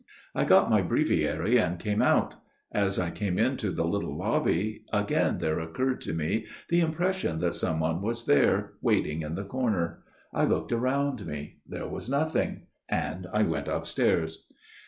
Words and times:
"I 0.41 0.45
got 0.45 0.67
my 0.71 0.81
breviary 0.81 1.57
and 1.59 1.77
came 1.77 2.01
out. 2.01 2.33
As 2.71 2.97
I 2.97 3.11
came 3.11 3.37
into 3.37 3.69
the 3.69 3.85
little 3.85 4.17
lobby, 4.17 4.83
again 4.91 5.37
there 5.37 5.59
occurred 5.59 6.01
to 6.01 6.13
me 6.15 6.47
the 6.69 6.79
impression 6.79 7.37
that 7.37 7.53
some 7.53 7.79
one 7.79 8.01
was 8.01 8.25
there, 8.25 8.73
waiting 8.81 9.21
in 9.21 9.35
the 9.35 9.45
corner. 9.45 10.01
I 10.33 10.45
looked 10.45 10.71
round 10.71 11.27
me; 11.27 11.57
there 11.69 11.87
was 11.87 12.09
nothing; 12.09 12.63
and 12.89 13.27
I 13.31 13.43
went 13.43 13.67
upstairs. 13.67 14.47